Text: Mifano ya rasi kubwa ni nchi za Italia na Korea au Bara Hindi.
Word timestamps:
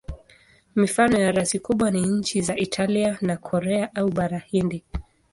Mifano 0.75 1.19
ya 1.19 1.31
rasi 1.31 1.59
kubwa 1.59 1.91
ni 1.91 2.01
nchi 2.01 2.41
za 2.41 2.55
Italia 2.55 3.17
na 3.21 3.37
Korea 3.37 3.95
au 3.95 4.11
Bara 4.11 4.39
Hindi. 4.39 4.83